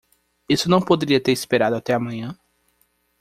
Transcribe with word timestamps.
Isso 0.49 0.67
não 0.67 0.81
poderia 0.81 1.21
ter 1.21 1.31
esperado 1.31 1.75
até 1.75 1.93
a 1.93 1.99
manhã? 1.99 2.35